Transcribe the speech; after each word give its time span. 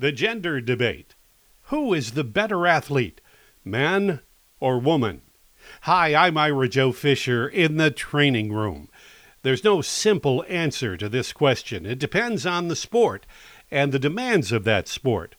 The 0.00 0.12
gender 0.12 0.60
debate. 0.60 1.16
Who 1.64 1.92
is 1.92 2.12
the 2.12 2.22
better 2.22 2.68
athlete, 2.68 3.20
man 3.64 4.20
or 4.60 4.78
woman? 4.78 5.22
Hi, 5.82 6.14
I'm 6.14 6.38
Ira 6.38 6.68
Joe 6.68 6.92
Fisher 6.92 7.48
in 7.48 7.78
the 7.78 7.90
training 7.90 8.52
room. 8.52 8.90
There's 9.42 9.64
no 9.64 9.82
simple 9.82 10.44
answer 10.48 10.96
to 10.96 11.08
this 11.08 11.32
question. 11.32 11.84
It 11.84 11.98
depends 11.98 12.46
on 12.46 12.68
the 12.68 12.76
sport 12.76 13.26
and 13.72 13.90
the 13.90 13.98
demands 13.98 14.52
of 14.52 14.62
that 14.62 14.86
sport. 14.86 15.34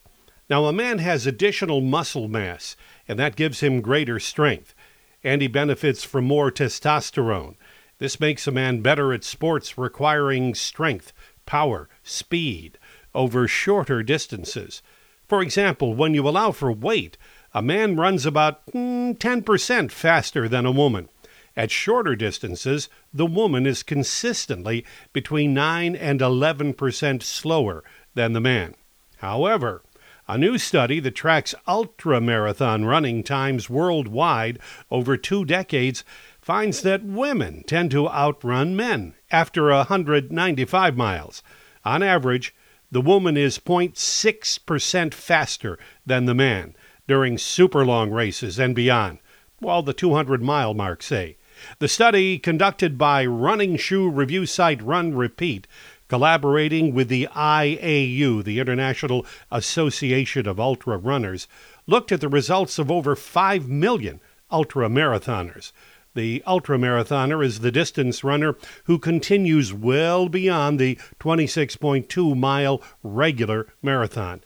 Now, 0.50 0.66
a 0.66 0.74
man 0.74 0.98
has 0.98 1.26
additional 1.26 1.80
muscle 1.80 2.28
mass, 2.28 2.76
and 3.08 3.18
that 3.18 3.38
gives 3.38 3.62
him 3.62 3.80
greater 3.80 4.20
strength, 4.20 4.76
and 5.24 5.42
he 5.42 5.48
benefits 5.48 6.04
from 6.04 6.26
more 6.26 6.52
testosterone. 6.52 7.56
This 8.00 8.20
makes 8.20 8.46
a 8.46 8.52
man 8.52 8.82
better 8.82 9.14
at 9.14 9.24
sports 9.24 9.78
requiring 9.78 10.54
strength, 10.54 11.14
power, 11.46 11.88
speed 12.04 12.78
over 13.14 13.48
shorter 13.48 14.04
distances. 14.04 14.82
For 15.28 15.42
example, 15.42 15.94
when 15.94 16.14
you 16.14 16.28
allow 16.28 16.52
for 16.52 16.72
weight, 16.72 17.18
a 17.54 17.62
man 17.62 17.96
runs 17.96 18.26
about 18.26 18.66
mm, 18.68 19.18
10% 19.18 19.92
faster 19.92 20.48
than 20.48 20.66
a 20.66 20.72
woman. 20.72 21.10
At 21.56 21.72
shorter 21.72 22.16
distances, 22.16 22.90
the 23.14 23.26
woman 23.26 23.66
is 23.66 23.84
consistently 23.84 24.86
between 25.14 25.54
9 25.54 25.96
and 25.96 26.20
11% 26.20 27.24
slower 27.24 27.84
than 28.14 28.34
the 28.34 28.40
man. 28.40 28.76
However, 29.18 29.84
a 30.28 30.38
new 30.38 30.58
study 30.60 31.00
that 31.00 31.16
tracks 31.16 31.56
ultra 31.68 32.22
marathon 32.22 32.86
running 32.86 33.24
times 33.24 33.70
worldwide 33.70 34.60
over 34.92 35.18
two 35.18 35.44
decades 35.44 36.04
finds 36.40 36.84
that 36.84 37.04
women 37.04 37.64
tend 37.66 37.92
to 37.92 38.08
outrun 38.08 38.76
men 38.76 39.16
after 39.32 39.70
195 39.70 40.96
miles. 40.96 41.42
On 41.84 42.04
average, 42.04 42.54
the 42.92 43.02
woman 43.02 43.38
is 43.38 43.60
0.6% 43.60 45.14
faster 45.14 45.78
than 46.06 46.26
the 46.26 46.34
man 46.34 46.76
during 47.08 47.38
super 47.38 47.86
long 47.86 48.12
races 48.12 48.60
and 48.60 48.76
beyond, 48.76 49.20
while 49.60 49.82
the 49.82 49.94
200 49.94 50.42
mile 50.42 50.74
mark, 50.74 51.04
say. 51.04 51.38
The 51.80 51.88
study, 51.88 52.40
conducted 52.40 52.98
by 52.98 53.26
running 53.26 53.76
shoe 53.76 54.10
review 54.10 54.46
site 54.46 54.82
Run 54.82 55.14
Repeat, 55.14 55.68
collaborating 56.08 56.94
with 56.94 57.10
the 57.10 57.28
IAU, 57.36 58.44
the 58.44 58.60
International 58.60 59.26
Association 59.52 60.48
of 60.48 60.60
Ultra 60.60 60.98
Runners, 60.98 61.48
looked 61.86 62.12
at 62.12 62.22
the 62.22 62.30
results 62.30 62.80
of 62.80 62.90
over 62.90 63.16
5 63.16 63.68
million 63.68 64.20
ultra 64.52 64.90
marathoners. 64.90 65.72
The 66.20 66.44
ultramarathoner 66.46 67.46
is 67.46 67.62
the 67.62 67.72
distance 67.72 68.26
runner 68.26 68.58
who 68.84 69.00
continues 69.00 69.72
well 69.72 70.28
beyond 70.28 70.78
the 70.78 71.00
26.2 71.22 72.36
mile 72.36 72.82
regular 73.02 73.68
marathon. 73.82 74.42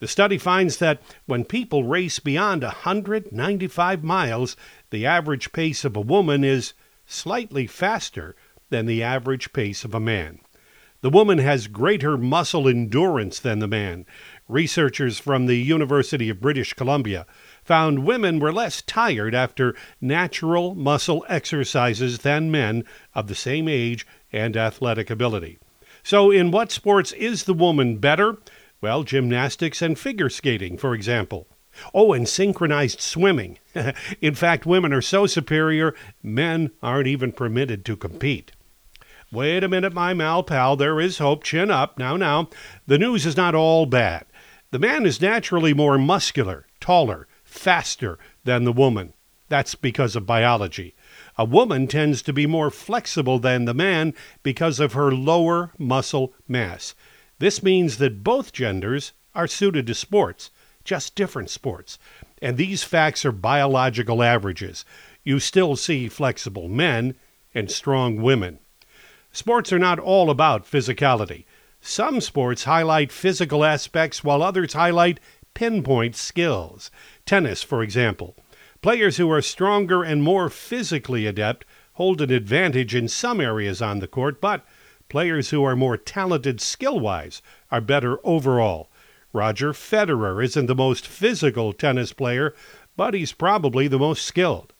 The 0.00 0.06
study 0.06 0.36
finds 0.36 0.76
that 0.80 1.00
when 1.24 1.46
people 1.46 1.84
race 1.84 2.18
beyond 2.18 2.62
195 2.62 4.04
miles, 4.04 4.54
the 4.90 5.06
average 5.06 5.50
pace 5.52 5.82
of 5.82 5.96
a 5.96 6.02
woman 6.02 6.44
is 6.44 6.74
slightly 7.06 7.66
faster 7.66 8.36
than 8.68 8.84
the 8.84 9.02
average 9.02 9.54
pace 9.54 9.82
of 9.82 9.94
a 9.94 10.00
man. 10.00 10.40
The 11.00 11.08
woman 11.08 11.38
has 11.38 11.68
greater 11.68 12.18
muscle 12.18 12.68
endurance 12.68 13.38
than 13.38 13.60
the 13.60 13.66
man. 13.66 14.04
Researchers 14.48 15.18
from 15.18 15.46
the 15.46 15.56
University 15.56 16.28
of 16.28 16.40
British 16.40 16.74
Columbia 16.74 17.24
found 17.64 18.04
women 18.04 18.38
were 18.38 18.52
less 18.52 18.82
tired 18.82 19.34
after 19.34 19.74
natural 20.02 20.74
muscle 20.74 21.24
exercises 21.30 22.18
than 22.18 22.50
men 22.50 22.84
of 23.14 23.26
the 23.26 23.34
same 23.34 23.68
age 23.68 24.06
and 24.30 24.54
athletic 24.54 25.08
ability. 25.08 25.58
So, 26.02 26.30
in 26.30 26.50
what 26.50 26.70
sports 26.70 27.12
is 27.12 27.44
the 27.44 27.54
woman 27.54 27.96
better? 27.96 28.36
Well, 28.82 29.02
gymnastics 29.02 29.80
and 29.80 29.98
figure 29.98 30.28
skating, 30.28 30.76
for 30.76 30.94
example. 30.94 31.46
Oh, 31.94 32.12
and 32.12 32.28
synchronized 32.28 33.00
swimming. 33.00 33.58
in 34.20 34.34
fact, 34.34 34.66
women 34.66 34.92
are 34.92 35.00
so 35.00 35.26
superior, 35.26 35.94
men 36.22 36.70
aren't 36.82 37.08
even 37.08 37.32
permitted 37.32 37.84
to 37.86 37.96
compete. 37.96 38.52
Wait 39.32 39.64
a 39.64 39.68
minute, 39.68 39.92
my 39.92 40.14
mal 40.14 40.42
pal. 40.42 40.76
There 40.76 41.00
is 41.00 41.18
hope. 41.18 41.42
Chin 41.42 41.70
up. 41.70 41.98
Now, 41.98 42.16
now. 42.16 42.50
The 42.86 42.98
news 42.98 43.26
is 43.26 43.36
not 43.36 43.54
all 43.54 43.86
bad. 43.86 44.26
The 44.74 44.80
man 44.80 45.06
is 45.06 45.20
naturally 45.20 45.72
more 45.72 45.98
muscular, 45.98 46.66
taller, 46.80 47.28
faster 47.44 48.18
than 48.42 48.64
the 48.64 48.72
woman. 48.72 49.12
That's 49.48 49.76
because 49.76 50.16
of 50.16 50.26
biology. 50.26 50.96
A 51.38 51.44
woman 51.44 51.86
tends 51.86 52.22
to 52.22 52.32
be 52.32 52.44
more 52.44 52.72
flexible 52.72 53.38
than 53.38 53.66
the 53.66 53.72
man 53.72 54.14
because 54.42 54.80
of 54.80 54.94
her 54.94 55.12
lower 55.12 55.70
muscle 55.78 56.34
mass. 56.48 56.96
This 57.38 57.62
means 57.62 57.98
that 57.98 58.24
both 58.24 58.52
genders 58.52 59.12
are 59.32 59.46
suited 59.46 59.86
to 59.86 59.94
sports, 59.94 60.50
just 60.82 61.14
different 61.14 61.50
sports. 61.50 61.96
And 62.42 62.56
these 62.56 62.82
facts 62.82 63.24
are 63.24 63.30
biological 63.30 64.24
averages. 64.24 64.84
You 65.22 65.38
still 65.38 65.76
see 65.76 66.08
flexible 66.08 66.68
men 66.68 67.14
and 67.54 67.70
strong 67.70 68.20
women. 68.20 68.58
Sports 69.30 69.72
are 69.72 69.78
not 69.78 70.00
all 70.00 70.30
about 70.30 70.68
physicality. 70.68 71.44
Some 71.86 72.22
sports 72.22 72.64
highlight 72.64 73.12
physical 73.12 73.62
aspects 73.62 74.24
while 74.24 74.42
others 74.42 74.72
highlight 74.72 75.20
pinpoint 75.52 76.16
skills. 76.16 76.90
Tennis, 77.26 77.62
for 77.62 77.82
example. 77.82 78.34
Players 78.80 79.18
who 79.18 79.30
are 79.30 79.42
stronger 79.42 80.02
and 80.02 80.22
more 80.22 80.48
physically 80.48 81.26
adept 81.26 81.66
hold 81.92 82.22
an 82.22 82.32
advantage 82.32 82.94
in 82.94 83.06
some 83.06 83.38
areas 83.38 83.82
on 83.82 83.98
the 83.98 84.08
court, 84.08 84.40
but 84.40 84.64
players 85.10 85.50
who 85.50 85.62
are 85.62 85.76
more 85.76 85.98
talented 85.98 86.58
skill 86.58 86.98
wise 86.98 87.42
are 87.70 87.82
better 87.82 88.18
overall. 88.24 88.90
Roger 89.34 89.74
Federer 89.74 90.42
isn't 90.42 90.64
the 90.64 90.74
most 90.74 91.06
physical 91.06 91.74
tennis 91.74 92.14
player, 92.14 92.54
but 92.96 93.12
he's 93.12 93.32
probably 93.32 93.88
the 93.88 93.98
most 93.98 94.24
skilled. 94.24 94.72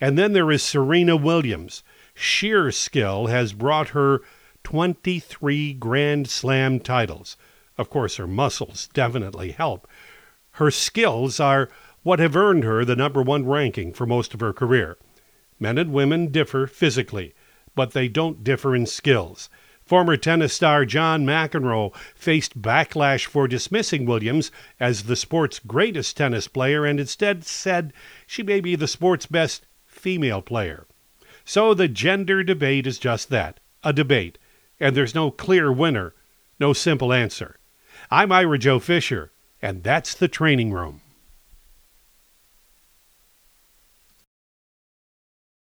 And 0.00 0.18
then 0.18 0.32
there 0.32 0.50
is 0.50 0.64
Serena 0.64 1.16
Williams 1.16 1.84
sheer 2.18 2.72
skill 2.72 3.28
has 3.28 3.52
brought 3.52 3.90
her 3.90 4.22
23 4.68 5.72
Grand 5.72 6.28
Slam 6.28 6.78
titles. 6.78 7.38
Of 7.78 7.88
course, 7.88 8.16
her 8.16 8.26
muscles 8.26 8.90
definitely 8.92 9.52
help. 9.52 9.88
Her 10.50 10.70
skills 10.70 11.40
are 11.40 11.70
what 12.02 12.18
have 12.18 12.36
earned 12.36 12.64
her 12.64 12.84
the 12.84 12.94
number 12.94 13.22
one 13.22 13.46
ranking 13.46 13.94
for 13.94 14.04
most 14.04 14.34
of 14.34 14.40
her 14.40 14.52
career. 14.52 14.98
Men 15.58 15.78
and 15.78 15.90
women 15.90 16.30
differ 16.30 16.66
physically, 16.66 17.32
but 17.74 17.92
they 17.92 18.08
don't 18.08 18.44
differ 18.44 18.76
in 18.76 18.84
skills. 18.84 19.48
Former 19.80 20.18
tennis 20.18 20.52
star 20.52 20.84
John 20.84 21.24
McEnroe 21.24 21.96
faced 22.14 22.60
backlash 22.60 23.24
for 23.24 23.48
dismissing 23.48 24.04
Williams 24.04 24.52
as 24.78 25.04
the 25.04 25.16
sport's 25.16 25.60
greatest 25.60 26.14
tennis 26.18 26.46
player 26.46 26.84
and 26.84 27.00
instead 27.00 27.42
said 27.46 27.94
she 28.26 28.42
may 28.42 28.60
be 28.60 28.76
the 28.76 28.86
sport's 28.86 29.24
best 29.24 29.64
female 29.86 30.42
player. 30.42 30.86
So 31.46 31.72
the 31.72 31.88
gender 31.88 32.42
debate 32.42 32.86
is 32.86 32.98
just 32.98 33.30
that 33.30 33.60
a 33.82 33.94
debate, 33.94 34.36
and 34.80 34.96
there's 34.96 35.14
no 35.14 35.30
clear 35.30 35.72
winner, 35.72 36.14
no 36.60 36.72
simple 36.72 37.12
answer. 37.12 37.56
I'm 38.10 38.32
Ira 38.32 38.58
Joe 38.58 38.78
Fisher, 38.78 39.32
and 39.60 39.82
that's 39.82 40.14
the 40.14 40.28
training 40.28 40.72
room. 40.72 41.00